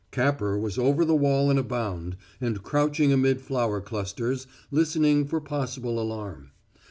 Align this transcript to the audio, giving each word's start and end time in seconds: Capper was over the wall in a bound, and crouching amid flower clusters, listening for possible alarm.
Capper 0.09 0.57
was 0.57 0.79
over 0.79 1.05
the 1.05 1.13
wall 1.13 1.51
in 1.51 1.59
a 1.59 1.63
bound, 1.63 2.17
and 2.41 2.63
crouching 2.63 3.13
amid 3.13 3.39
flower 3.39 3.79
clusters, 3.81 4.47
listening 4.71 5.27
for 5.27 5.39
possible 5.39 5.99
alarm. 6.01 6.49